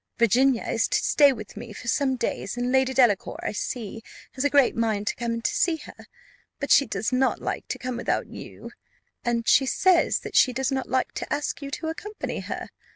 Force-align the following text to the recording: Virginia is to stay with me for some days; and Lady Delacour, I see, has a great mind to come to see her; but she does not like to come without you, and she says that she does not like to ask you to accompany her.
Virginia 0.17 0.63
is 0.63 0.87
to 0.87 0.97
stay 0.97 1.31
with 1.31 1.55
me 1.55 1.71
for 1.73 1.87
some 1.87 2.15
days; 2.15 2.57
and 2.57 2.71
Lady 2.71 2.91
Delacour, 2.91 3.39
I 3.43 3.51
see, 3.51 4.01
has 4.31 4.43
a 4.43 4.49
great 4.49 4.75
mind 4.75 5.05
to 5.05 5.15
come 5.15 5.43
to 5.43 5.51
see 5.55 5.75
her; 5.75 6.07
but 6.59 6.71
she 6.71 6.87
does 6.87 7.11
not 7.13 7.39
like 7.39 7.67
to 7.67 7.77
come 7.77 7.97
without 7.97 8.25
you, 8.25 8.71
and 9.23 9.47
she 9.47 9.67
says 9.67 10.21
that 10.21 10.35
she 10.35 10.53
does 10.53 10.71
not 10.71 10.89
like 10.89 11.11
to 11.11 11.31
ask 11.31 11.61
you 11.61 11.69
to 11.69 11.87
accompany 11.89 12.39
her. 12.39 12.69